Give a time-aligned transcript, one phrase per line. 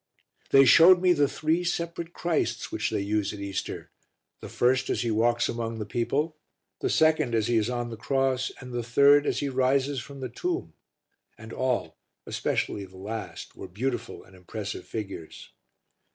[0.49, 3.91] They showed me the three separate Christs which they use at Easter,
[4.39, 6.37] the first as he walks among the people,
[6.79, 10.19] the second as he is on the cross and the third as he rises from
[10.19, 10.73] the tomb,
[11.37, 15.51] and all, especially the last, were beautiful and impressive figures.